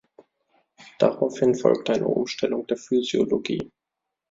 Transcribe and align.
Daraufhin 0.97 1.53
folgt 1.53 1.91
eine 1.91 2.07
Umstellung 2.07 2.65
der 2.65 2.77
Physiologie. 2.77 3.71